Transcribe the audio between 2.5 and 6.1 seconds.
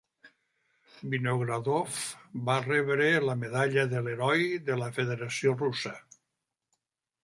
rebre la medalla de l'Heroi de la Federació Russa.